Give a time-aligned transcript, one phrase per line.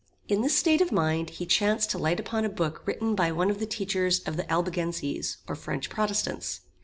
[0.27, 3.51] In this state of mind he chanced to light upon a book written by one
[3.51, 6.61] of the teachers of the Albigenses, or French Protestants.